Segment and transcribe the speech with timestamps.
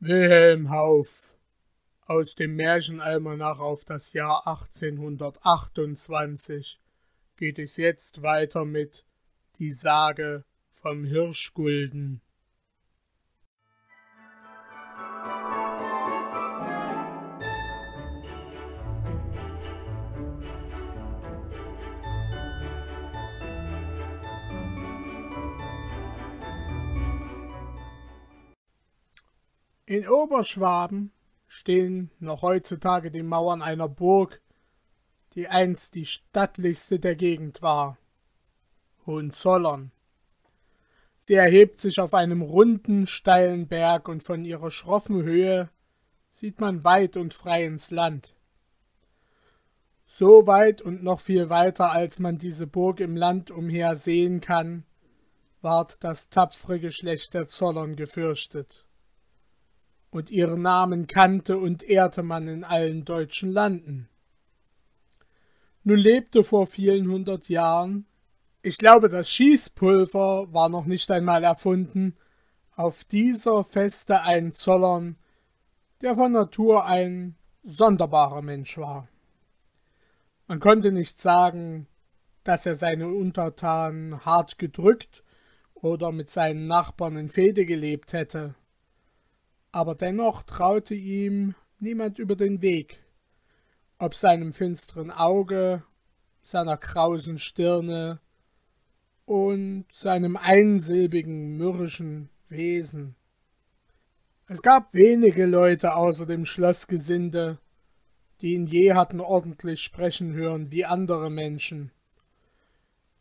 [0.00, 1.34] Wilhelm Hauf
[2.06, 6.78] aus dem Märchenalmanach auf das Jahr 1828
[7.36, 9.04] geht es jetzt weiter mit
[9.58, 12.20] Die Sage vom Hirschgulden.
[29.90, 31.12] In Oberschwaben
[31.46, 34.42] stehen noch heutzutage die Mauern einer Burg,
[35.32, 37.96] die einst die stattlichste der Gegend war,
[39.06, 39.90] Hohenzollern.
[41.18, 45.70] Sie erhebt sich auf einem runden, steilen Berg und von ihrer schroffen Höhe
[46.34, 48.34] sieht man weit und frei ins Land.
[50.04, 54.84] So weit und noch viel weiter, als man diese Burg im Land umher sehen kann,
[55.62, 58.84] ward das tapfere Geschlecht der Zollern gefürchtet
[60.10, 64.08] und ihren Namen kannte und ehrte man in allen deutschen Landen.
[65.84, 68.06] Nun lebte vor vielen hundert Jahren,
[68.62, 72.16] ich glaube, das Schießpulver war noch nicht einmal erfunden,
[72.74, 75.16] auf dieser Feste ein Zollern,
[76.00, 79.08] der von Natur ein sonderbarer Mensch war.
[80.46, 81.86] Man konnte nicht sagen,
[82.44, 85.22] dass er seine Untertanen hart gedrückt
[85.74, 88.54] oder mit seinen Nachbarn in Fehde gelebt hätte
[89.72, 93.02] aber dennoch traute ihm niemand über den Weg,
[93.98, 95.82] ob seinem finsteren Auge,
[96.42, 98.20] seiner krausen Stirne
[99.24, 103.16] und seinem einsilbigen mürrischen Wesen.
[104.46, 107.58] Es gab wenige Leute außer dem Schlossgesinde,
[108.40, 111.92] die ihn je hatten ordentlich sprechen hören wie andere Menschen.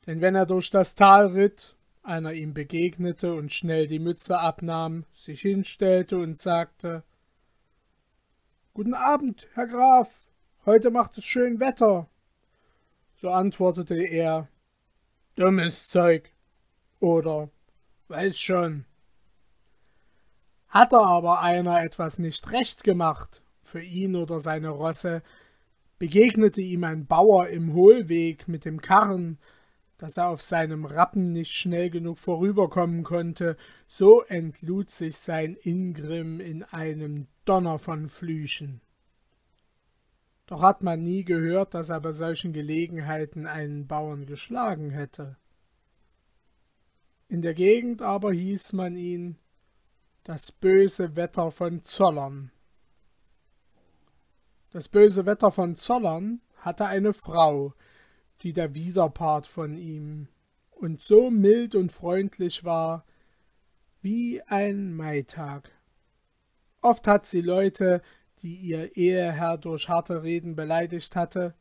[0.05, 1.77] Denn wenn er durch das Tal ritt,
[2.08, 7.03] einer ihm begegnete und schnell die Mütze abnahm, sich hinstellte und sagte
[8.73, 10.30] Guten Abend, Herr Graf,
[10.66, 12.08] heute macht es schön Wetter.
[13.16, 14.48] So antwortete er
[15.36, 16.31] Dummes Zeug
[16.99, 17.49] oder
[18.08, 18.86] Weiß schon.
[20.70, 25.23] Hatte aber einer etwas nicht recht gemacht, für ihn oder seine Rosse,
[25.99, 29.39] begegnete ihm ein Bauer im Hohlweg mit dem Karren,
[29.97, 36.39] dass er auf seinem Rappen nicht schnell genug vorüberkommen konnte, so entlud sich sein Ingrimm
[36.39, 38.81] in einem Donner von Flüchen.
[40.45, 45.36] Doch hat man nie gehört, dass er bei solchen Gelegenheiten einen Bauern geschlagen hätte.
[47.27, 49.37] In der Gegend aber hieß man ihn
[50.23, 52.52] das böse Wetter von Zollern.
[54.71, 57.73] Das böse Wetter von Zollern hatte eine Frau,
[58.43, 60.27] die der Widerpart von ihm,
[60.71, 63.03] und so mild und freundlich war
[64.02, 65.71] wie ein Maitag.
[66.81, 68.02] Oft hat sie Leute,
[68.42, 71.55] die ihr Eheherr durch harte Reden beleidigt hatte,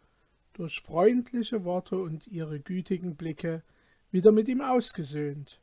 [0.52, 3.62] durch freundliche Worte und ihre gütigen Blicke
[4.10, 5.60] wieder mit ihm ausgesöhnt.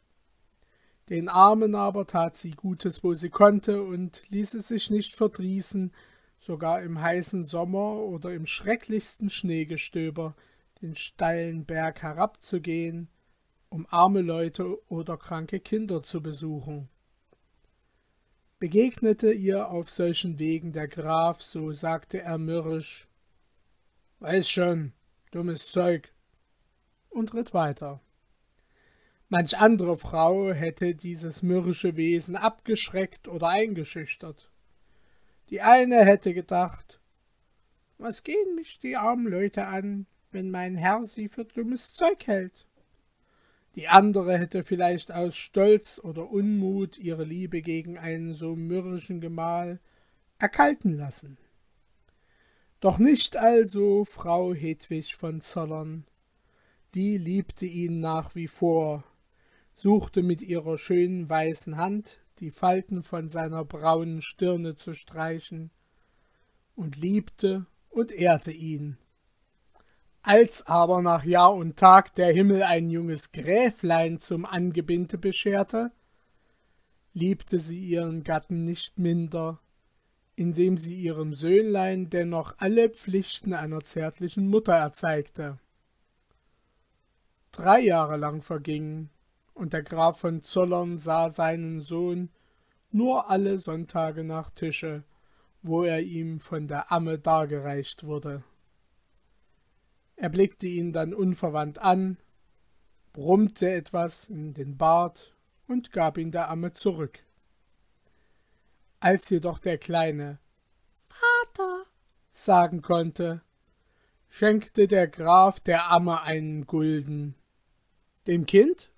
[1.09, 5.91] Den Armen aber tat sie Gutes, wo sie konnte, und ließ es sich nicht verdrießen,
[6.39, 10.35] sogar im heißen Sommer oder im schrecklichsten Schneegestöber
[10.83, 13.09] den steilen Berg herabzugehen,
[13.69, 16.89] um arme Leute oder kranke Kinder zu besuchen.
[18.59, 23.07] Begegnete ihr auf solchen Wegen der Graf, so sagte er mürrisch
[24.19, 24.93] Weiß schon,
[25.31, 26.13] dummes Zeug,
[27.09, 28.01] und ritt weiter.
[29.29, 34.51] Manch andere Frau hätte dieses mürrische Wesen abgeschreckt oder eingeschüchtert.
[35.49, 37.01] Die eine hätte gedacht,
[37.97, 42.65] was gehen mich die armen Leute an, wenn mein Herr sie für dummes Zeug hält.
[43.75, 49.79] Die andere hätte vielleicht aus Stolz oder Unmut ihre Liebe gegen einen so mürrischen Gemahl
[50.37, 51.37] erkalten lassen.
[52.79, 56.05] Doch nicht also Frau Hedwig von Zollern.
[56.93, 59.03] Die liebte ihn nach wie vor,
[59.75, 65.71] suchte mit ihrer schönen weißen Hand die Falten von seiner braunen Stirne zu streichen
[66.75, 68.97] und liebte und ehrte ihn
[70.23, 75.91] als aber nach Jahr und Tag der Himmel ein junges Gräflein zum Angebinde bescherte,
[77.13, 79.59] liebte sie ihren Gatten nicht minder,
[80.35, 85.59] indem sie ihrem Söhnlein dennoch alle Pflichten einer zärtlichen Mutter erzeigte.
[87.51, 89.09] Drei Jahre lang vergingen,
[89.53, 92.29] und der Graf von Zollern sah seinen Sohn
[92.91, 95.03] nur alle Sonntage nach Tische,
[95.61, 98.43] wo er ihm von der Amme dargereicht wurde.
[100.15, 102.17] Er blickte ihn dann unverwandt an,
[103.13, 105.35] brummte etwas in den Bart
[105.67, 107.19] und gab ihn der Amme zurück.
[108.99, 110.39] Als jedoch der Kleine
[111.07, 111.85] Vater
[112.31, 113.41] sagen konnte,
[114.29, 117.35] schenkte der Graf der Amme einen Gulden.
[118.27, 118.91] Dem Kind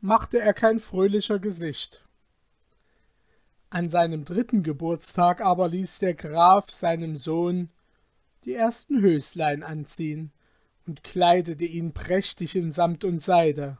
[0.00, 2.04] machte er kein fröhlicher Gesicht.
[3.70, 7.70] An seinem dritten Geburtstag aber ließ der Graf seinem Sohn
[8.44, 10.32] die ersten Höslein anziehen
[10.86, 13.78] und kleidete ihn prächtig in Samt und Seide.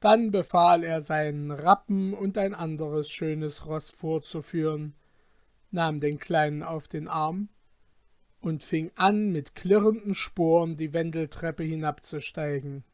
[0.00, 4.94] Dann befahl er seinen Rappen und ein anderes schönes Ross vorzuführen,
[5.70, 7.48] nahm den Kleinen auf den Arm
[8.40, 12.84] und fing an, mit klirrenden Sporen die Wendeltreppe hinabzusteigen.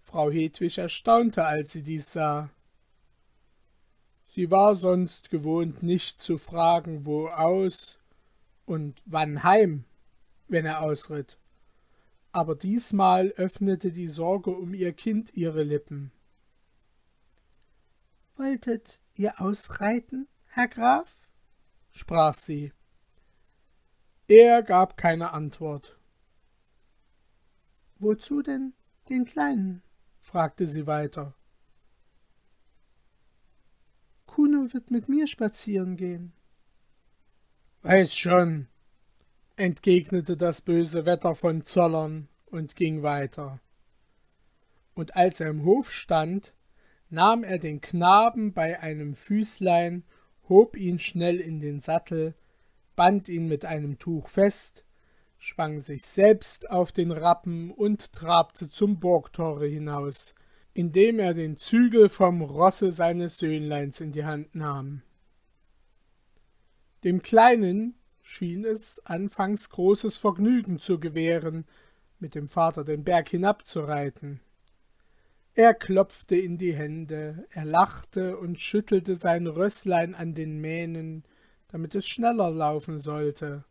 [0.00, 2.50] Frau Hedwig erstaunte, als sie dies sah.
[4.26, 7.98] Sie war sonst gewohnt, nicht zu fragen, wo aus
[8.66, 9.84] und wann heim,
[10.52, 11.38] wenn er ausritt.
[12.30, 16.12] Aber diesmal öffnete die Sorge um ihr Kind ihre Lippen.
[18.36, 21.26] Wolltet ihr ausreiten, Herr Graf?
[21.90, 22.72] sprach sie.
[24.28, 25.98] Er gab keine Antwort.
[27.98, 28.72] Wozu denn
[29.08, 29.82] den Kleinen?
[30.20, 31.34] fragte sie weiter.
[34.26, 36.32] Kuno wird mit mir spazieren gehen.
[37.82, 38.68] Weiß schon,
[39.62, 43.60] entgegnete das böse Wetter von Zollern und ging weiter.
[44.94, 46.52] Und als er im Hof stand,
[47.10, 50.02] nahm er den Knaben bei einem Füßlein,
[50.48, 52.34] hob ihn schnell in den Sattel,
[52.96, 54.84] band ihn mit einem Tuch fest,
[55.38, 60.34] schwang sich selbst auf den Rappen und trabte zum Burgtore hinaus,
[60.74, 65.02] indem er den Zügel vom Rosse seines Söhnleins in die Hand nahm.
[67.04, 71.66] Dem Kleinen schien es anfangs großes Vergnügen zu gewähren,
[72.18, 74.40] mit dem Vater den Berg hinabzureiten.
[75.54, 81.24] Er klopfte in die Hände, er lachte und schüttelte sein Rösslein an den Mähnen,
[81.68, 83.64] damit es schneller laufen sollte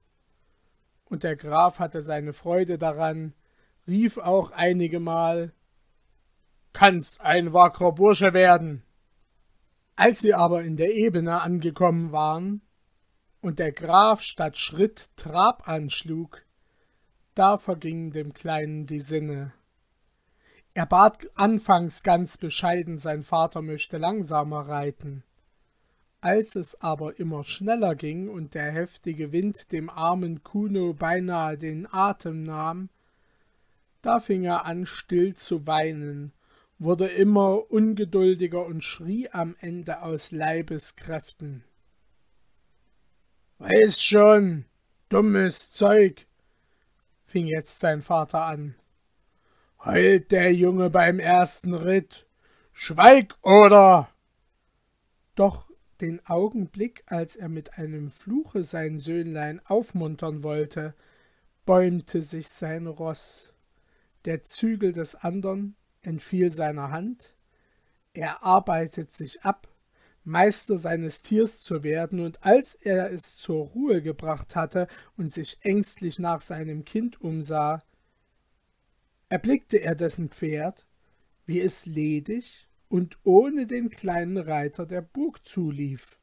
[1.12, 3.33] und der Graf hatte seine Freude daran,
[3.86, 5.51] rief auch einigemal
[6.74, 8.83] Kannst ein wackerer Bursche werden.
[9.97, 12.62] Als sie aber in der Ebene angekommen waren
[13.42, 16.44] und der Graf statt Schritt Trab anschlug,
[17.34, 19.54] da vergingen dem Kleinen die Sinne.
[20.74, 25.24] Er bat anfangs ganz bescheiden, sein Vater möchte langsamer reiten.
[26.22, 31.92] Als es aber immer schneller ging und der heftige Wind dem armen Kuno beinahe den
[31.92, 32.90] Atem nahm,
[34.02, 36.32] da fing er an still zu weinen,
[36.80, 41.64] wurde immer ungeduldiger und schrie am Ende aus Leibeskräften.
[43.62, 44.66] Weiß schon,
[45.10, 46.25] dummes Zeug,
[47.28, 48.74] fing jetzt sein Vater an.
[49.86, 52.25] Heult der Junge beim ersten Ritt.
[52.74, 54.10] Schweig oder.
[55.36, 55.69] Doch
[56.02, 60.96] den Augenblick, als er mit einem Fluche sein Söhnlein aufmuntern wollte,
[61.64, 63.54] bäumte sich sein Roß.
[64.25, 67.36] Der Zügel des andern entfiel seiner Hand,
[68.16, 69.68] er arbeitet sich ab,
[70.23, 74.88] Meister seines Tiers zu werden, und als er es zur Ruhe gebracht hatte
[75.18, 77.81] und sich ängstlich nach seinem Kind umsah,
[79.29, 80.85] erblickte er dessen Pferd,
[81.45, 86.19] wie es ledig und ohne den kleinen Reiter der Burg zulief.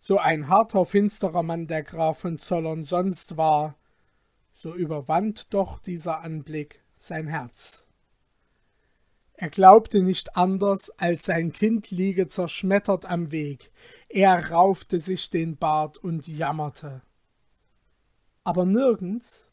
[0.00, 3.76] So ein harter, finsterer Mann der Graf von Zollern sonst war,
[4.54, 7.85] so überwand doch dieser Anblick sein Herz.
[9.38, 13.70] Er glaubte nicht anders, als sein Kind liege zerschmettert am Weg.
[14.08, 17.02] Er raufte sich den Bart und jammerte.
[18.44, 19.46] Aber nirgends,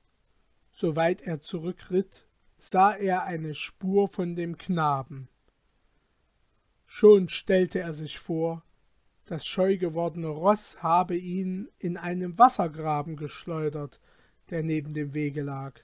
[0.71, 5.27] soweit er zurückritt, sah er eine Spur von dem Knaben.
[6.85, 8.63] Schon stellte er sich vor,
[9.25, 13.99] das scheu gewordene Ross habe ihn in einem Wassergraben geschleudert,
[14.49, 15.81] der neben dem Wege lag.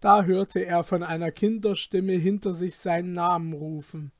[0.00, 4.12] Da hörte er von einer Kinderstimme hinter sich seinen Namen rufen,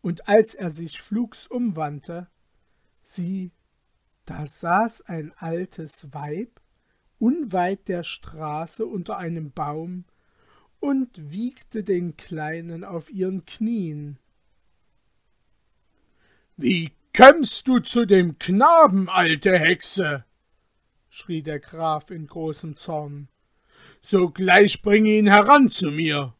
[0.00, 2.28] und als er sich flugs umwandte,
[3.02, 3.52] sieh,
[4.26, 6.60] da saß ein altes Weib
[7.18, 10.04] unweit der Straße unter einem Baum
[10.80, 14.18] und wiegte den Kleinen auf ihren Knien.
[16.56, 20.24] Wie kömmst du zu dem Knaben, alte Hexe?
[21.08, 23.28] schrie der Graf in großem Zorn.
[24.06, 26.34] Sogleich bringe ihn heran zu mir.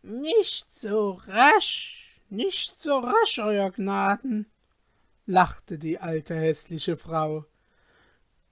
[0.00, 4.46] Nicht so rasch, nicht so rasch, Euer Gnaden,
[5.26, 7.44] lachte die alte hässliche Frau.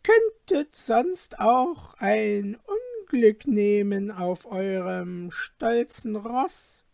[0.02, 2.58] Könntet sonst auch ein
[3.06, 6.85] Unglück nehmen auf eurem stolzen Ross.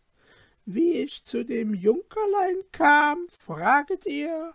[0.63, 4.53] wie ich zu dem Junkerlein kam, fraget ihr?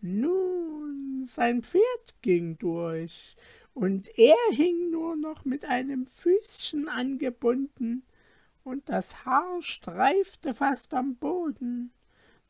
[0.00, 3.36] Nun, sein Pferd ging durch,
[3.74, 8.04] und er hing nur noch mit einem Füßchen angebunden,
[8.64, 11.92] und das Haar streifte fast am Boden.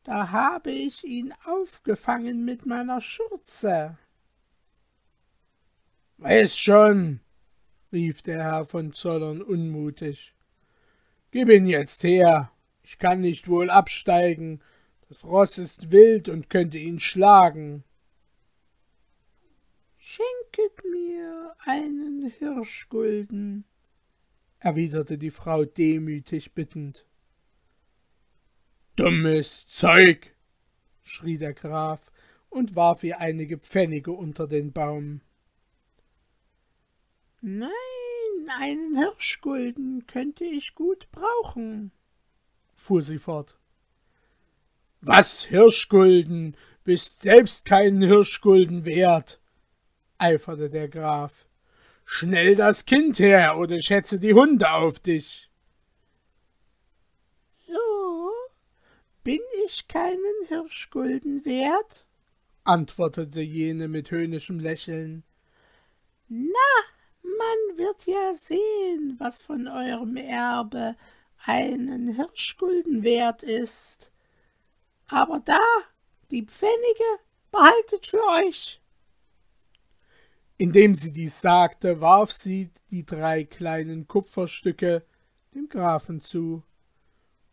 [0.03, 3.97] Da habe ich ihn aufgefangen mit meiner Schürze.
[6.17, 7.21] Weiß schon,
[7.91, 10.35] rief der Herr von Zollern unmutig.
[11.31, 12.51] Gib ihn jetzt her.
[12.83, 14.61] Ich kann nicht wohl absteigen.
[15.09, 17.83] Das Ross ist wild und könnte ihn schlagen.
[20.15, 23.65] Schenket mir einen Hirschgulden,
[24.59, 27.07] erwiderte die Frau demütig bittend.
[28.95, 30.35] Dummes Zeug,
[31.01, 32.11] schrie der Graf
[32.51, 35.21] und warf ihr einige Pfennige unter den Baum.
[37.41, 37.71] Nein,
[38.59, 41.91] einen Hirschgulden könnte ich gut brauchen,
[42.75, 43.57] fuhr sie fort.
[45.01, 46.55] Was Hirschgulden?
[46.83, 49.39] Bist selbst keinen Hirschgulden wert,
[50.23, 51.45] eiferte der Graf.
[52.05, 55.49] Schnell das Kind her, oder schätze die Hunde auf dich.
[57.67, 58.31] So,
[59.23, 62.05] bin ich keinen Hirschgulden wert?
[62.63, 65.23] antwortete jene mit höhnischem Lächeln.
[66.29, 66.71] Na,
[67.21, 70.95] man wird ja sehen, was von eurem Erbe
[71.45, 74.11] einen Hirschgulden wert ist.
[75.07, 75.59] Aber da,
[76.31, 77.19] die Pfennige,
[77.51, 78.82] behaltet für euch.
[80.57, 85.03] Indem sie dies sagte, warf sie die drei kleinen Kupferstücke
[85.53, 86.63] dem Grafen zu,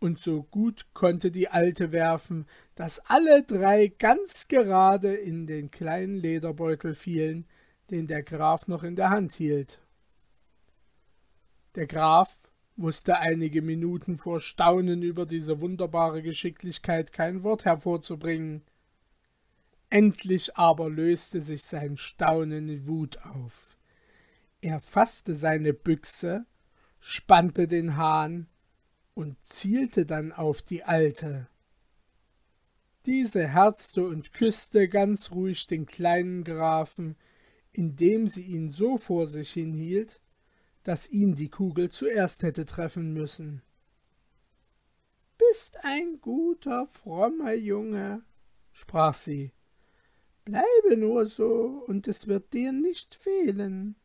[0.01, 6.17] und so gut konnte die Alte werfen, dass alle drei ganz gerade in den kleinen
[6.17, 7.47] Lederbeutel fielen,
[7.91, 9.79] den der Graf noch in der Hand hielt.
[11.75, 12.37] Der Graf
[12.77, 18.63] wusste einige Minuten vor Staunen über diese wunderbare Geschicklichkeit kein Wort hervorzubringen.
[19.91, 23.77] Endlich aber löste sich sein Staunen in Wut auf.
[24.61, 26.47] Er fasste seine Büchse,
[27.01, 28.49] spannte den Hahn
[29.15, 31.49] und zielte dann auf die Alte.
[33.07, 37.17] Diese herzte und küsste ganz ruhig den kleinen Grafen,
[37.73, 40.21] indem sie ihn so vor sich hinhielt,
[40.85, 43.63] dass ihn die Kugel zuerst hätte treffen müssen.
[45.39, 48.23] Bist ein guter, frommer Junge,
[48.73, 49.53] sprach sie.
[50.45, 53.97] Bleibe nur so, und es wird dir nicht fehlen.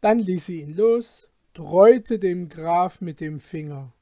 [0.00, 3.92] Dann ließ sie ihn los, dräute dem Graf mit dem Finger.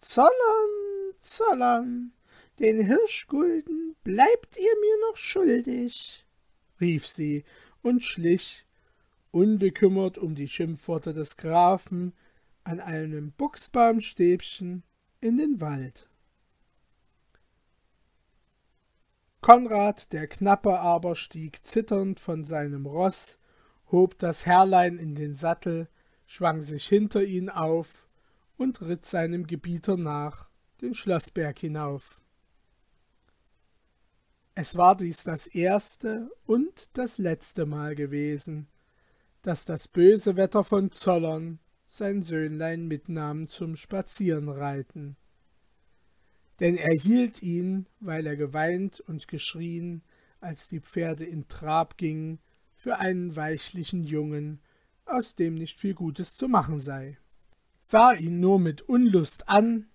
[0.00, 2.12] Zollern, Zollern,
[2.58, 6.24] den Hirschgulden bleibt ihr mir noch schuldig,
[6.80, 7.44] rief sie
[7.82, 8.66] und schlich,
[9.30, 12.12] unbekümmert um die Schimpfworte des Grafen,
[12.62, 14.84] an einem Buchsbaumstäbchen
[15.20, 16.08] in den Wald.
[19.44, 23.38] Konrad der Knappe aber stieg zitternd von seinem Roß,
[23.92, 25.90] hob das Herrlein in den Sattel,
[26.24, 28.08] schwang sich hinter ihn auf
[28.56, 30.48] und ritt seinem Gebieter nach,
[30.80, 32.22] den Schloßberg hinauf.
[34.54, 38.66] Es war dies das erste und das letzte Mal gewesen,
[39.42, 45.18] dass das böse Wetter von Zollern sein Söhnlein mitnahm zum Spazierenreiten
[46.60, 50.02] denn er hielt ihn, weil er geweint und geschrien,
[50.40, 52.38] als die Pferde in Trab gingen,
[52.74, 54.60] für einen weichlichen Jungen,
[55.06, 57.18] aus dem nicht viel Gutes zu machen sei,
[57.78, 59.88] sah ihn nur mit Unlust an,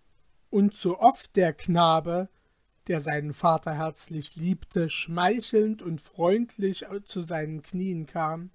[0.49, 2.29] und so oft der Knabe,
[2.87, 8.49] der seinen Vater herzlich liebte, schmeichelnd und freundlich zu seinen Knien kam,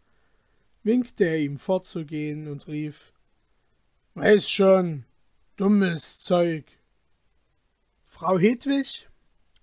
[0.83, 3.13] winkte er ihm fortzugehen und rief
[4.15, 5.05] Weiß schon,
[5.57, 6.67] dummes Zeug,
[8.17, 9.09] Frau Hedwig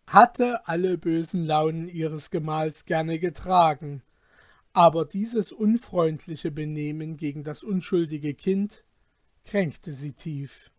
[0.08, 4.03] hatte alle bösen Launen ihres Gemahls gerne getragen,
[4.74, 8.84] aber dieses unfreundliche Benehmen gegen das unschuldige Kind
[9.46, 10.70] kränkte sie tief.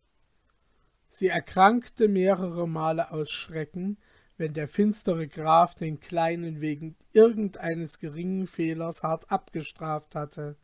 [1.08, 3.96] Sie erkrankte mehrere Male aus Schrecken,
[4.36, 10.58] wenn der finstere Graf den Kleinen wegen irgendeines geringen Fehlers hart abgestraft hatte,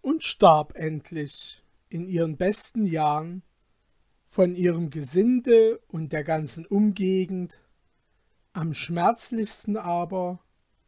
[0.00, 3.42] und starb endlich in ihren besten Jahren
[4.30, 7.58] von ihrem Gesinde und der ganzen Umgegend,
[8.52, 10.38] am schmerzlichsten aber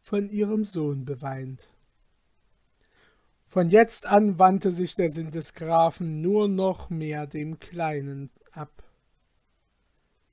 [0.00, 1.68] von ihrem Sohn beweint.
[3.44, 8.84] Von jetzt an wandte sich der Sinn des Grafen nur noch mehr dem Kleinen ab.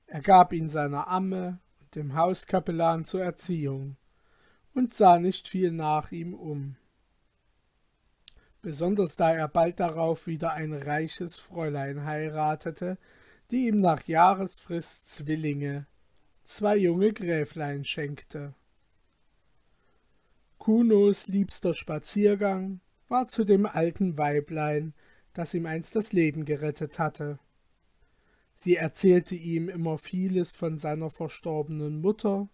[0.06, 3.96] Er gab ihn seiner Amme und dem Hauskapellan zur Erziehung
[4.72, 6.76] und sah nicht viel nach ihm um.
[8.62, 12.98] Besonders da er bald darauf wieder ein reiches Fräulein heiratete,
[13.50, 15.86] die ihm nach Jahresfrist Zwillinge,
[16.44, 18.54] zwei junge Gräflein schenkte.
[20.58, 24.94] Kunos liebster Spaziergang war zu dem alten Weiblein,
[25.32, 27.38] das ihm einst das Leben gerettet hatte.
[28.52, 32.48] Sie erzählte ihm immer vieles von seiner verstorbenen Mutter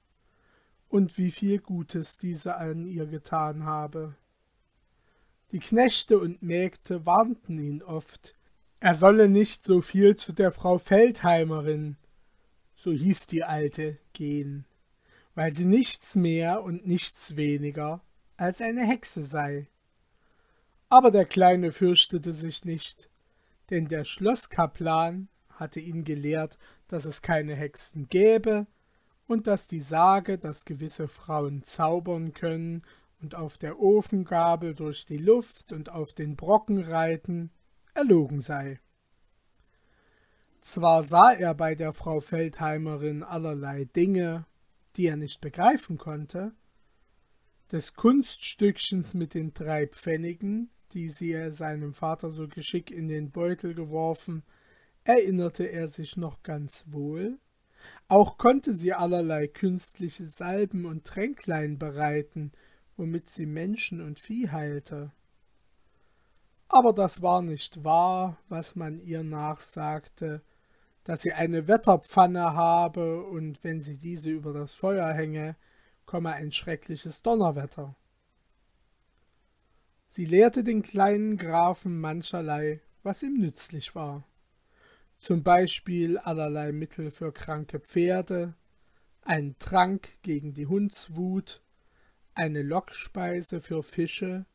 [0.89, 4.15] und wie viel Gutes diese an ihr getan habe.
[5.53, 8.35] Die Knechte und Mägde warnten ihn oft,
[8.81, 11.97] er solle nicht so viel zu der Frau Feldheimerin,
[12.75, 14.65] so hieß die Alte, gehen,
[15.37, 18.03] weil sie nichts mehr und nichts weniger
[18.37, 19.69] als eine Hexe sei.
[20.88, 23.09] Aber der Kleine fürchtete sich nicht,
[23.71, 28.67] denn der Schloßkaplan hatte ihn gelehrt, dass es keine Hexen gäbe
[29.29, 32.83] und dass die Sage, dass gewisse Frauen zaubern können
[33.21, 37.51] und auf der Ofengabel durch die Luft und auf den Brocken reiten,
[37.95, 38.81] erlogen sei.
[40.61, 44.47] Zwar sah er bei der Frau Feldheimerin allerlei Dinge,
[44.97, 46.53] die er nicht begreifen konnte,
[47.71, 53.75] des Kunststückchens mit den drei Pfennigen, die sie seinem Vater so geschickt in den Beutel
[53.75, 54.43] geworfen,
[55.05, 57.39] erinnerte er sich noch ganz wohl,
[58.09, 62.53] auch konnte sie allerlei künstliche Salben und Tränklein bereiten,
[62.97, 65.12] womit sie Menschen und Vieh heilte.
[66.69, 70.43] Aber das war nicht wahr, was man ihr nachsagte,
[71.05, 75.57] dass sie eine Wetterpfanne habe und wenn sie diese über das Feuer hänge,
[76.05, 77.95] komme ein schreckliches Donnerwetter.
[80.09, 84.25] Sie lehrte den kleinen Grafen mancherlei, was ihm nützlich war
[85.19, 88.55] zum Beispiel allerlei Mittel für kranke Pferde,
[89.23, 91.62] ein Trank gegen die Hundswut,
[92.37, 94.47] eine Lockspeise für Fische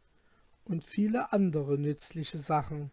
[0.64, 2.92] und viele andere nützliche Sachen.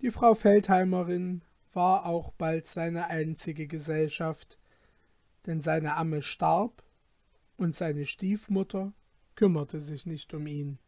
[0.00, 4.58] Die Frau Feldheimerin war auch bald seine einzige Gesellschaft,
[5.46, 6.82] denn seine Amme starb
[7.56, 8.92] und seine Stiefmutter
[9.36, 10.78] kümmerte sich nicht um ihn.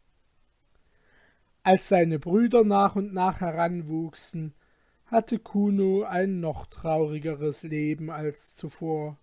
[1.62, 4.54] Als seine Brüder nach und nach heranwuchsen,
[5.06, 9.18] hatte Kuno ein noch traurigeres Leben als zuvor.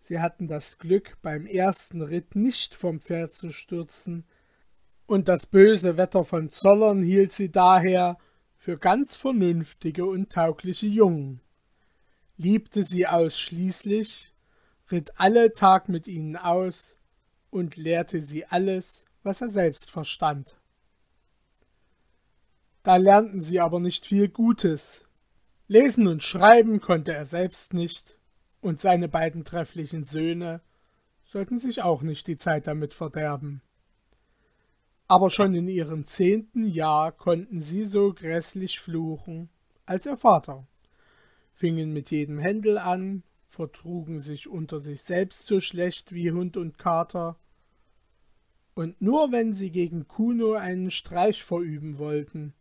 [0.00, 4.24] Sie hatten das Glück, beim ersten Ritt nicht vom Pferd zu stürzen,
[5.06, 8.16] und das böse Wetter von Zollern hielt sie daher
[8.56, 11.40] für ganz vernünftige und taugliche Jungen,
[12.36, 14.32] liebte sie ausschließlich,
[14.90, 16.96] ritt alle Tag mit ihnen aus
[17.50, 20.56] und lehrte sie alles, was er selbst verstand.
[22.82, 25.04] Da lernten sie aber nicht viel Gutes.
[25.66, 28.16] Lesen und schreiben konnte er selbst nicht,
[28.60, 30.60] und seine beiden trefflichen Söhne
[31.24, 33.62] sollten sich auch nicht die Zeit damit verderben.
[35.08, 39.48] Aber schon in ihrem zehnten Jahr konnten sie so grässlich fluchen
[39.86, 40.68] als ihr Vater,
[41.52, 46.78] fingen mit jedem Händel an, vertrugen sich unter sich selbst so schlecht wie Hund und
[46.78, 47.36] Kater,
[48.74, 52.54] und nur wenn sie gegen Kuno einen Streich verüben wollten,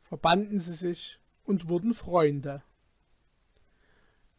[0.00, 2.62] verbanden sie sich und wurden Freunde.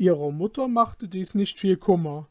[0.02, 2.28] Ihrer Mutter machte dies nicht viel Kummer,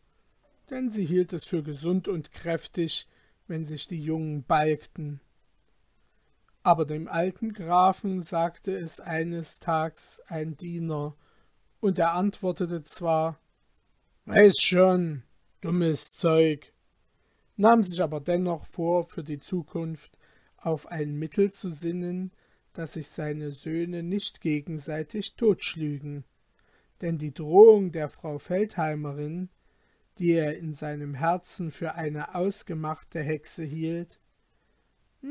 [0.70, 3.06] denn sie hielt es für gesund und kräftig,
[3.46, 5.20] wenn sich die Jungen balgten.
[6.64, 11.14] Aber dem alten Grafen sagte es eines Tags ein Diener,
[11.78, 13.38] und er antwortete zwar
[14.24, 15.22] Weiß schon,
[15.60, 16.72] dummes Zeug,
[17.56, 20.18] nahm sich aber dennoch vor, für die Zukunft
[20.56, 22.32] auf ein Mittel zu sinnen,
[22.72, 26.24] dass sich seine Söhne nicht gegenseitig totschlügen,
[27.00, 29.48] denn die Drohung der Frau Feldheimerin,
[30.18, 34.20] die er in seinem Herzen für eine ausgemachte Hexe hielt,
[35.22, 35.30] na,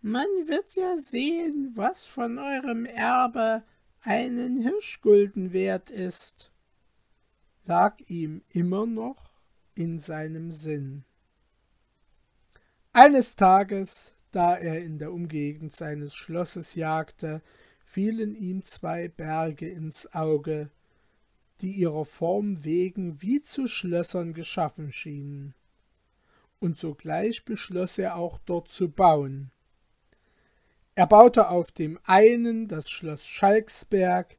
[0.00, 3.62] man wird ja sehen, was von eurem Erbe
[4.00, 6.52] einen Hirschgulden wert ist,
[7.64, 9.30] lag ihm immer noch
[9.74, 11.04] in seinem Sinn.
[12.92, 17.40] Eines Tages da er in der Umgegend seines Schlosses jagte,
[17.94, 20.68] fielen ihm zwei Berge ins Auge,
[21.60, 25.54] die ihrer Form wegen wie zu Schlössern geschaffen schienen.
[26.58, 29.52] Und sogleich beschloss er auch dort zu bauen.
[30.96, 34.38] Er baute auf dem einen das Schloss Schalksberg,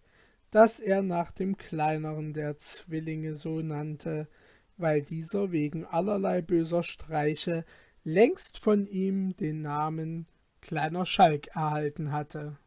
[0.52, 4.28] das er nach dem kleineren der Zwillinge so nannte,
[4.76, 7.64] weil dieser wegen allerlei böser Streiche
[8.04, 10.28] längst von ihm den Namen
[10.60, 12.58] Kleiner Schalk erhalten hatte.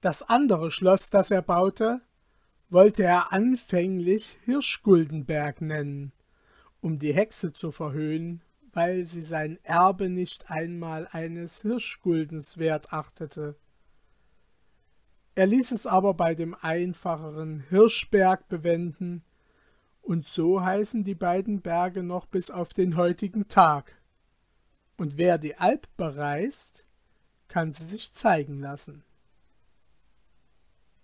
[0.00, 2.00] Das andere Schloss, das er baute,
[2.70, 6.12] wollte er anfänglich Hirschguldenberg nennen,
[6.80, 13.56] um die Hexe zu verhöhnen, weil sie sein Erbe nicht einmal eines Hirschguldens wert achtete.
[15.34, 19.22] Er ließ es aber bei dem einfacheren Hirschberg bewenden,
[20.00, 24.00] und so heißen die beiden Berge noch bis auf den heutigen Tag.
[24.96, 26.86] Und wer die Alp bereist,
[27.48, 29.04] kann sie sich zeigen lassen.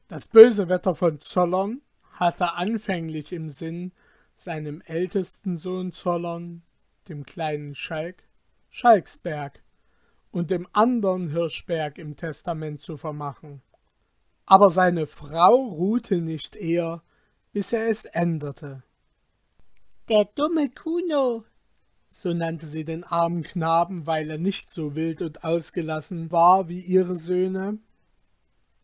[0.09, 1.81] Das böse Wetter von Zollern
[2.13, 3.93] hatte anfänglich im Sinn,
[4.37, 6.63] seinem ältesten Sohn Zollern,
[7.09, 8.23] dem kleinen Schalk,
[8.71, 9.63] Schalksberg
[10.31, 13.63] und dem andern Hirschberg im Testament zu vermachen.
[14.45, 17.03] Aber seine Frau ruhte nicht eher,
[17.53, 18.85] bis er es änderte.
[20.09, 21.45] Der dumme Kuno,
[22.09, 26.81] so nannte sie den armen Knaben, weil er nicht so wild und ausgelassen war wie
[26.81, 27.79] ihre Söhne.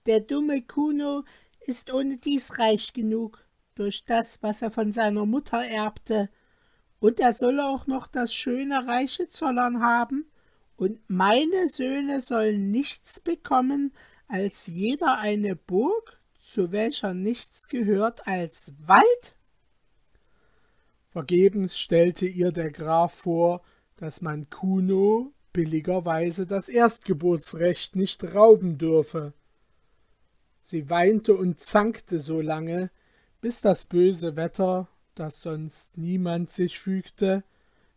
[0.06, 1.24] Der dumme Kuno
[1.60, 6.28] ist ohne dies reich genug durch das, was er von seiner Mutter erbte,
[6.98, 10.26] und er soll auch noch das schöne reiche Zollern haben,
[10.76, 13.92] und meine Söhne sollen nichts bekommen
[14.26, 19.36] als jeder eine Burg, zu welcher nichts gehört als Wald?
[21.10, 23.62] Vergebens stellte ihr der Graf vor,
[23.96, 29.34] dass man Kuno billigerweise das Erstgeburtsrecht nicht rauben dürfe.
[30.62, 32.90] Sie weinte und zankte so lange,
[33.40, 37.44] bis das böse Wetter, das sonst niemand sich fügte,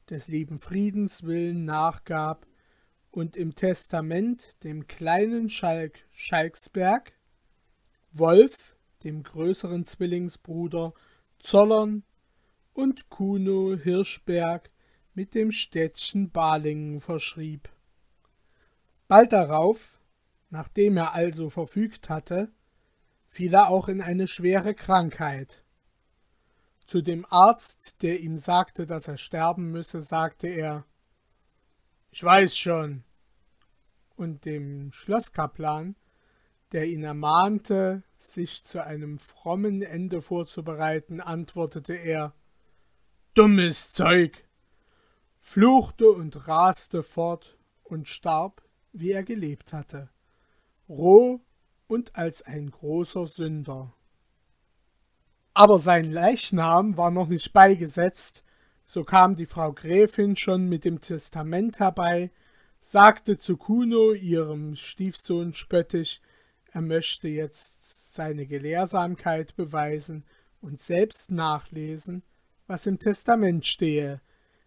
[0.09, 2.45] des lieben Friedens willen nachgab
[3.11, 7.13] und im Testament dem kleinen Schalk Schalksberg,
[8.11, 10.93] Wolf, dem größeren Zwillingsbruder,
[11.39, 12.03] Zollern
[12.73, 14.69] und Kuno Hirschberg
[15.13, 17.69] mit dem Städtchen Balingen verschrieb.
[19.07, 19.99] Bald darauf,
[20.55, 22.49] nachdem er also verfügt hatte,
[23.27, 25.65] fiel er auch in eine schwere Krankheit.
[26.85, 30.85] Zu dem Arzt, der ihm sagte, dass er sterben müsse, sagte er
[32.09, 33.03] Ich weiß schon,
[34.15, 35.97] und dem Schlosskaplan,
[36.71, 42.33] der ihn ermahnte, sich zu einem frommen Ende vorzubereiten, antwortete er
[43.33, 44.47] Dummes Zeug,
[45.41, 48.61] fluchte und raste fort und starb,
[48.93, 50.09] wie er gelebt hatte,
[50.87, 51.41] roh
[51.87, 53.93] und als ein großer Sünder.
[55.53, 58.43] Aber sein Leichnam war noch nicht beigesetzt,
[58.83, 62.31] so kam die Frau Gräfin schon mit dem Testament herbei,
[62.79, 66.21] sagte zu Kuno, ihrem Stiefsohn spöttisch,
[66.71, 70.25] er möchte jetzt seine Gelehrsamkeit beweisen
[70.61, 72.23] und selbst nachlesen,
[72.67, 74.21] was im Testament stehe,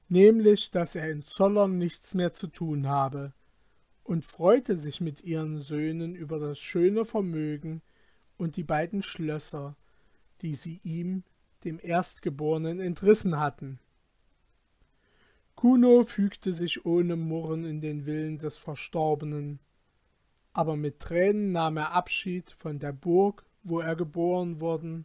[0.09, 3.35] nämlich, dass er in Zollern nichts mehr zu tun habe,
[4.09, 7.83] und freute sich mit ihren Söhnen über das schöne Vermögen
[8.39, 9.77] und die beiden Schlösser,
[10.41, 11.25] die sie ihm,
[11.65, 13.81] dem Erstgeborenen, entrissen hatten.
[15.57, 19.61] Kuno fügte sich ohne Murren in den Willen des Verstorbenen,
[20.55, 25.05] aber mit Tränen nahm er Abschied von der Burg, wo er geboren worden,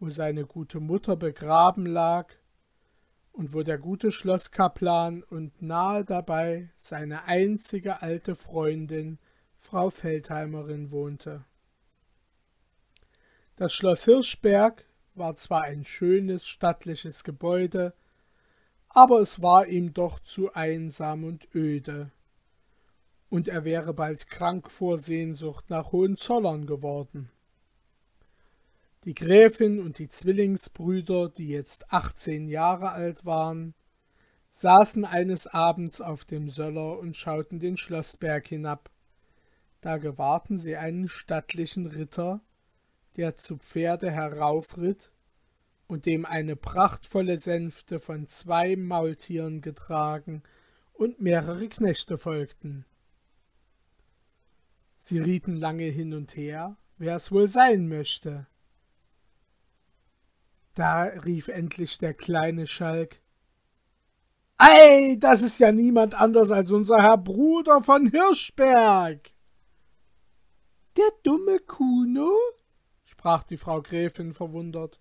[0.00, 2.34] wo seine gute Mutter begraben lag
[3.38, 9.20] und wo der gute Schlosskaplan und nahe dabei seine einzige alte Freundin,
[9.56, 11.44] Frau Feldheimerin, wohnte.
[13.54, 17.94] Das Schloss Hirschberg war zwar ein schönes, stattliches Gebäude,
[18.88, 22.10] aber es war ihm doch zu einsam und öde,
[23.30, 27.30] und er wäre bald krank vor Sehnsucht nach Hohenzollern geworden.
[29.04, 33.74] Die Gräfin und die Zwillingsbrüder, die jetzt achtzehn Jahre alt waren,
[34.50, 38.90] saßen eines Abends auf dem Söller und schauten den Schlossberg hinab.
[39.80, 42.40] Da gewahrten sie einen stattlichen Ritter,
[43.16, 45.12] der zu Pferde heraufritt
[45.86, 50.42] und dem eine prachtvolle Sänfte von zwei Maultieren getragen
[50.92, 52.84] und mehrere Knechte folgten.
[54.96, 58.48] Sie rieten lange hin und her, wer es wohl sein möchte.
[60.78, 63.20] Da rief endlich der kleine Schalk
[64.58, 69.32] Ei, das ist ja niemand anders als unser Herr Bruder von Hirschberg.
[70.96, 72.30] Der dumme Kuno?
[73.04, 75.00] sprach die Frau Gräfin verwundert.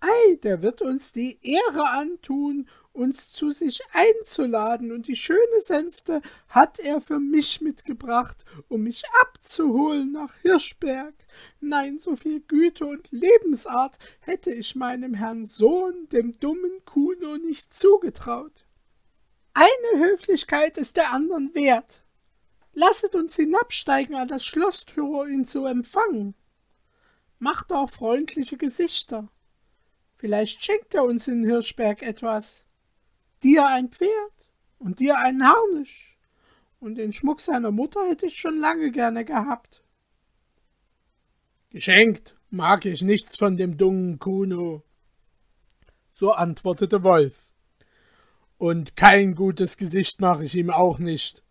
[0.00, 6.20] Ei, der wird uns die Ehre antun, uns zu sich einzuladen, und die schöne Sänfte
[6.48, 11.14] hat er für mich mitgebracht, um mich abzuholen nach Hirschberg.
[11.60, 17.72] Nein, so viel Güte und Lebensart hätte ich meinem Herrn Sohn, dem dummen Kuno, nicht
[17.72, 18.66] zugetraut.
[19.54, 22.02] Eine Höflichkeit ist der anderen wert.
[22.74, 26.34] Lasset uns hinabsteigen an das Schlosstür, ihn zu empfangen.
[27.38, 29.28] Macht auch freundliche Gesichter.
[30.16, 32.64] Vielleicht schenkt er uns in Hirschberg etwas.
[33.42, 34.10] Dir ein Pferd
[34.78, 36.16] und dir einen Harnisch,
[36.80, 39.84] und den Schmuck seiner Mutter hätte ich schon lange gerne gehabt.
[41.70, 44.82] Geschenkt mag ich nichts von dem dummen Kuno.
[46.10, 47.48] So antwortete Wolf.
[48.58, 51.42] Und kein gutes Gesicht mache ich ihm auch nicht.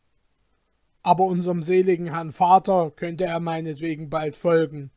[1.02, 4.92] Aber unserem seligen Herrn Vater könnte er meinetwegen bald folgen.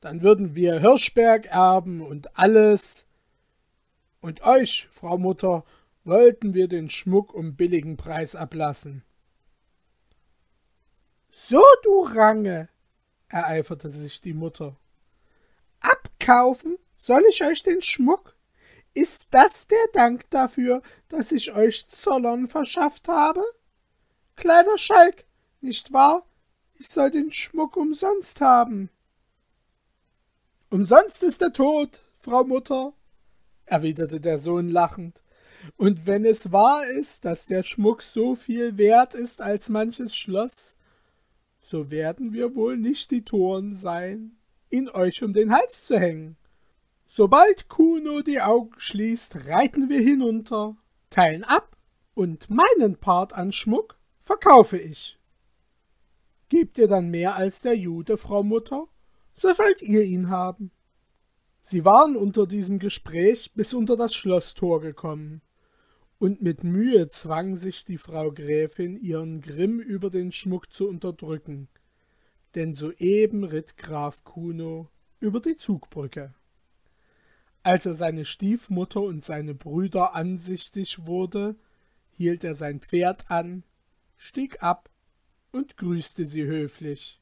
[0.00, 3.05] Dann würden wir Hirschberg erben und alles.
[4.26, 5.64] Und euch, Frau Mutter,
[6.02, 9.04] wollten wir den Schmuck um billigen Preis ablassen.
[11.30, 12.68] So, du Range,
[13.28, 14.74] ereiferte sich die Mutter.
[15.78, 18.34] Abkaufen soll ich euch den Schmuck?
[18.94, 23.44] Ist das der Dank dafür, dass ich euch Zollern verschafft habe?
[24.34, 25.24] Kleiner Schalk,
[25.60, 26.26] nicht wahr?
[26.74, 28.90] Ich soll den Schmuck umsonst haben.
[30.68, 32.92] Umsonst ist der Tod, Frau Mutter,
[33.66, 35.22] erwiderte der Sohn lachend.
[35.76, 40.78] Und wenn es wahr ist, dass der Schmuck so viel wert ist als manches Schloss,
[41.60, 44.36] so werden wir wohl nicht die Toren sein,
[44.70, 46.36] ihn euch um den Hals zu hängen.
[47.06, 50.76] Sobald Kuno die Augen schließt, reiten wir hinunter,
[51.10, 51.76] teilen ab
[52.14, 55.18] und meinen Part an Schmuck verkaufe ich.
[56.48, 58.86] Gebt ihr dann mehr als der Jude, Frau Mutter,
[59.34, 60.70] so sollt ihr ihn haben.
[61.68, 65.42] Sie waren unter diesem Gespräch bis unter das Schlosstor gekommen
[66.20, 71.66] und mit Mühe zwang sich die Frau Gräfin, ihren Grimm über den Schmuck zu unterdrücken,
[72.54, 76.36] denn soeben ritt Graf Kuno über die Zugbrücke.
[77.64, 81.56] Als er seine Stiefmutter und seine Brüder ansichtig wurde,
[82.12, 83.64] hielt er sein Pferd an,
[84.16, 84.88] stieg ab
[85.50, 87.20] und grüßte sie höflich.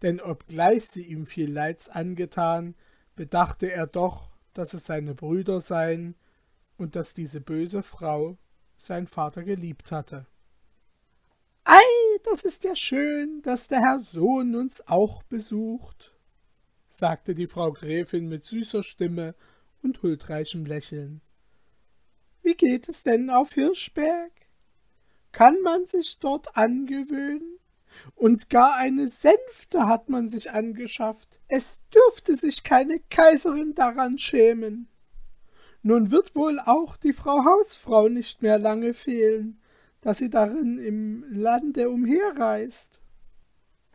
[0.00, 2.74] Denn obgleich sie ihm viel Leids angetan,
[3.14, 6.14] bedachte er doch, dass es seine Brüder seien,
[6.76, 8.36] und dass diese böse Frau
[8.76, 10.26] sein Vater geliebt hatte.
[11.64, 11.80] Ei,
[12.24, 16.12] das ist ja schön, dass der Herr Sohn uns auch besucht,
[16.88, 19.34] sagte die Frau Gräfin mit süßer Stimme
[19.82, 21.20] und huldreichem Lächeln.
[22.42, 24.32] Wie geht es denn auf Hirschberg?
[25.30, 27.58] Kann man sich dort angewöhnen?
[28.14, 31.40] Und gar eine Sänfte hat man sich angeschafft.
[31.48, 34.88] Es dürfte sich keine Kaiserin daran schämen.
[35.82, 39.60] Nun wird wohl auch die Frau Hausfrau nicht mehr lange fehlen,
[40.00, 43.00] dass sie darin im Lande umherreist.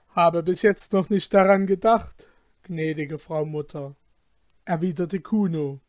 [0.10, 2.28] Habe bis jetzt noch nicht daran gedacht,
[2.64, 3.96] gnädige Frau Mutter,
[4.66, 5.80] erwiderte Kuno,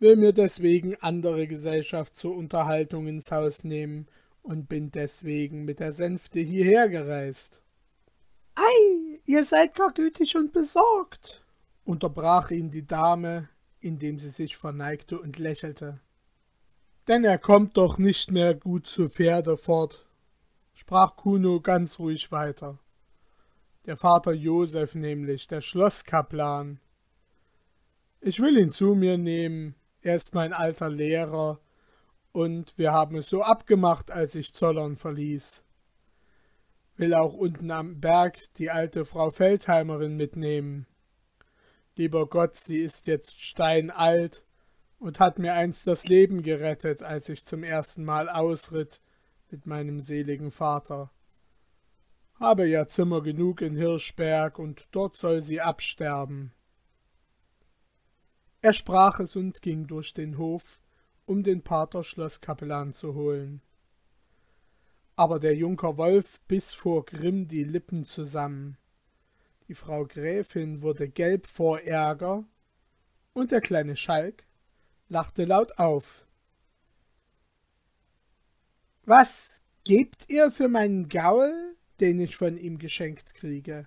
[0.00, 4.06] will mir deswegen andere Gesellschaft zur Unterhaltung ins Haus nehmen
[4.48, 7.60] und bin deswegen mit der Sänfte hierher gereist.
[8.54, 11.44] Ei, ihr seid gar gütig und besorgt,
[11.84, 16.00] unterbrach ihn die Dame, indem sie sich verneigte und lächelte.
[17.08, 20.06] Denn er kommt doch nicht mehr gut zu Pferde fort,
[20.72, 22.78] sprach Kuno ganz ruhig weiter.
[23.84, 26.80] Der Vater Josef nämlich, der Schlosskaplan.
[28.22, 31.60] Ich will ihn zu mir nehmen, er ist mein alter Lehrer,
[32.32, 35.64] und wir haben es so abgemacht, als ich Zollern verließ.
[36.96, 40.86] Will auch unten am Berg die alte Frau Feldheimerin mitnehmen.
[41.94, 44.44] Lieber Gott, sie ist jetzt steinalt
[44.98, 49.00] und hat mir einst das Leben gerettet, als ich zum ersten Mal ausritt
[49.50, 51.10] mit meinem seligen Vater.
[52.34, 56.52] Habe ja Zimmer genug in Hirschberg, und dort soll sie absterben.
[58.60, 60.80] Er sprach es und ging durch den Hof,
[61.28, 63.60] um den Pater Schlosskapellan zu holen.
[65.14, 68.78] Aber der Junker Wolf biss vor Grimm die Lippen zusammen.
[69.68, 72.44] Die Frau Gräfin wurde gelb vor Ärger,
[73.34, 74.46] und der kleine Schalk
[75.08, 76.24] lachte laut auf.
[79.04, 83.86] Was gebt ihr für meinen Gaul, den ich von ihm geschenkt kriege?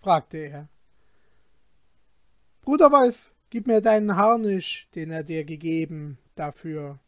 [0.00, 0.68] fragte er.
[2.62, 6.98] Bruder Wolf, gib mir deinen Harnisch, den er dir gegeben, dafür.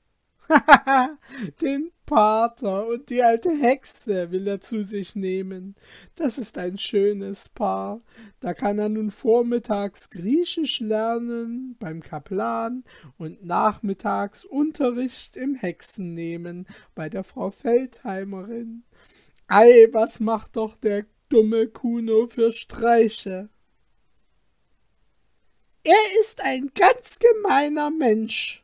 [1.63, 5.75] den Pater und die alte Hexe will er zu sich nehmen.
[6.17, 8.03] Das ist ein schönes Paar.
[8.41, 12.85] Da kann er nun vormittags Griechisch lernen beim Kaplan
[13.17, 18.85] und nachmittags Unterricht im Hexen nehmen bei der Frau Feldheimerin.
[19.47, 23.49] Ei, was macht doch der dumme Kuno für Streiche?
[25.87, 28.64] Er ist ein ganz gemeiner Mensch,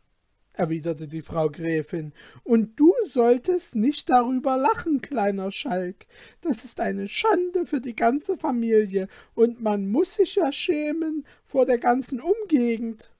[0.60, 2.12] erwiderte die Frau Gräfin,
[2.44, 6.06] und du solltest nicht darüber lachen, kleiner Schalk.
[6.42, 11.64] Das ist eine Schande für die ganze Familie, und man muss sich ja schämen vor
[11.64, 13.10] der ganzen Umgegend.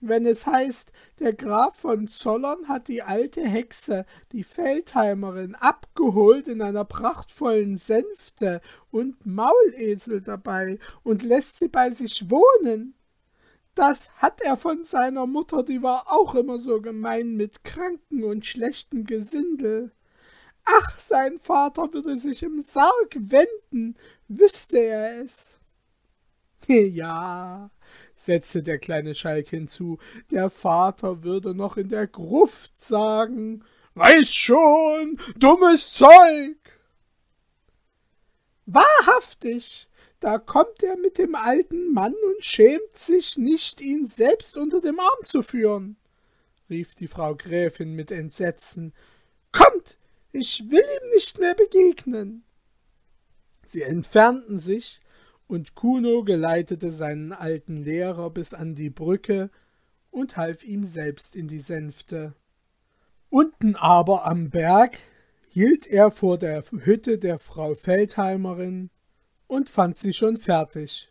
[0.00, 6.62] wenn es heißt, der Graf von Zollern hat die alte Hexe, die Feldheimerin, abgeholt in
[6.62, 8.60] einer prachtvollen Sänfte
[8.92, 12.94] und Maulesel dabei und lässt sie bei sich wohnen.
[13.78, 18.44] Das hat er von seiner Mutter, die war auch immer so gemein mit Kranken und
[18.44, 19.92] schlechtem Gesindel.
[20.64, 25.60] Ach, sein Vater würde sich im Sarg wenden, wüsste er es.
[26.66, 27.70] Ja,
[28.16, 29.98] setzte der kleine Schalk hinzu,
[30.32, 33.64] der Vater würde noch in der Gruft sagen,
[33.94, 36.56] Weiß schon, dummes Zeug.
[38.66, 39.88] Wahrhaftig,
[40.20, 44.98] da kommt er mit dem alten Mann und schämt sich nicht, ihn selbst unter dem
[44.98, 45.96] Arm zu führen,
[46.68, 48.92] rief die Frau Gräfin mit Entsetzen.
[49.52, 49.96] Kommt,
[50.32, 52.44] ich will ihm nicht mehr begegnen.
[53.64, 55.00] Sie entfernten sich,
[55.46, 59.50] und Kuno geleitete seinen alten Lehrer bis an die Brücke
[60.10, 62.34] und half ihm selbst in die Sänfte.
[63.30, 64.98] Unten aber am Berg
[65.48, 68.90] hielt er vor der Hütte der Frau Feldheimerin
[69.48, 71.10] und fand sie schon fertig,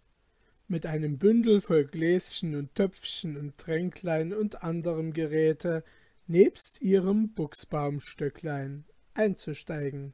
[0.69, 5.83] mit einem Bündel voll Gläschen und Töpfchen und Tränklein und anderem Geräte
[6.27, 10.13] nebst ihrem Buchsbaumstöcklein einzusteigen.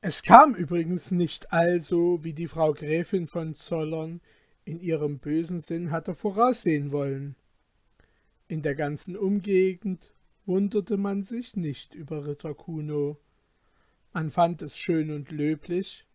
[0.00, 4.20] Es kam übrigens nicht also, wie die Frau Gräfin von Zollern
[4.64, 7.36] in ihrem bösen Sinn hatte voraussehen wollen.
[8.48, 10.12] In der ganzen Umgegend
[10.44, 13.18] wunderte man sich nicht über Ritter Kuno.
[14.12, 16.06] Man fand es schön und löblich,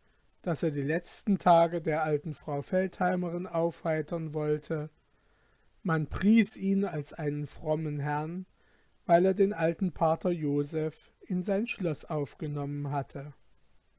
[0.48, 4.90] dass er die letzten Tage der alten Frau Feldheimerin aufheitern wollte.
[5.84, 8.46] Man pries ihn als einen frommen Herrn,
[9.06, 13.34] weil er den alten Pater Joseph in sein Schloss aufgenommen hatte.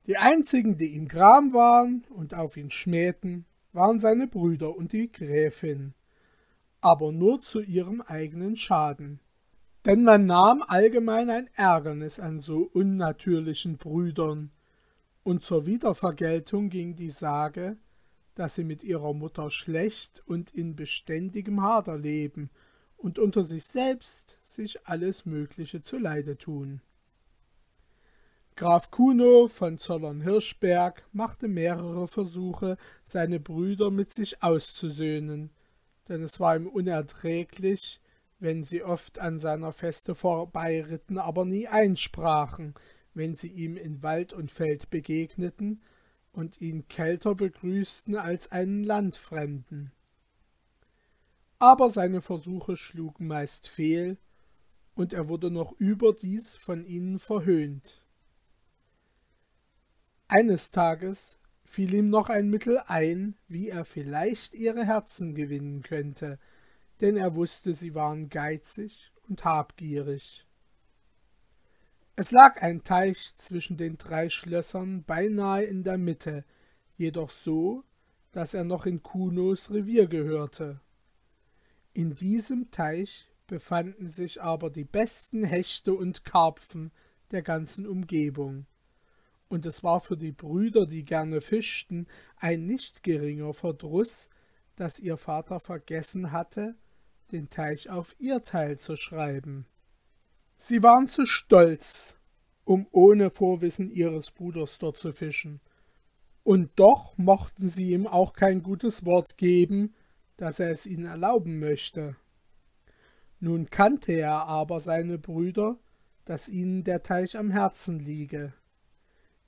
[0.06, 5.12] Die einzigen, die ihm gram waren und auf ihn schmähten, waren seine Brüder und die
[5.12, 5.92] Gräfin,
[6.80, 9.20] aber nur zu ihrem eigenen Schaden.
[9.84, 14.50] Denn man nahm allgemein ein Ärgernis an so unnatürlichen Brüdern,
[15.28, 17.76] und zur Wiedervergeltung ging die Sage,
[18.34, 22.48] dass sie mit ihrer Mutter schlecht und in beständigem Hader leben
[22.96, 26.80] und unter sich selbst sich alles Mögliche zuleide tun.
[28.56, 35.50] Graf Kuno von Zollern-Hirschberg machte mehrere Versuche, seine Brüder mit sich auszusöhnen,
[36.08, 38.00] denn es war ihm unerträglich,
[38.38, 42.72] wenn sie oft an seiner Feste vorbeiritten, aber nie einsprachen,
[43.18, 45.82] wenn sie ihm in Wald und Feld begegneten
[46.30, 49.90] und ihn kälter begrüßten als einen Landfremden.
[51.58, 54.18] Aber seine Versuche schlugen meist fehl,
[54.94, 58.06] und er wurde noch überdies von ihnen verhöhnt.
[60.28, 66.38] Eines Tages fiel ihm noch ein Mittel ein, wie er vielleicht ihre Herzen gewinnen könnte,
[67.00, 70.47] denn er wusste, sie waren geizig und habgierig.
[72.20, 76.44] Es lag ein Teich zwischen den drei Schlössern beinahe in der Mitte,
[76.96, 77.84] jedoch so,
[78.32, 80.80] dass er noch in Kunos Revier gehörte.
[81.92, 86.90] In diesem Teich befanden sich aber die besten Hechte und Karpfen
[87.30, 88.66] der ganzen Umgebung
[89.48, 94.28] und es war für die Brüder, die gerne fischten, ein nicht geringer Verdruß,
[94.74, 96.74] dass ihr Vater vergessen hatte,
[97.30, 99.66] den Teich auf ihr Teil zu schreiben.
[100.58, 102.18] Sie waren zu stolz,
[102.64, 105.60] um ohne Vorwissen ihres Bruders dort zu fischen,
[106.42, 109.94] und doch mochten sie ihm auch kein gutes Wort geben,
[110.36, 112.16] dass er es ihnen erlauben möchte.
[113.40, 115.78] Nun kannte er aber seine Brüder,
[116.26, 118.52] dass ihnen der Teich am Herzen liege,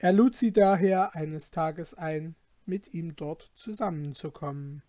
[0.03, 4.83] er lud sie daher eines Tages ein, mit ihm dort zusammenzukommen.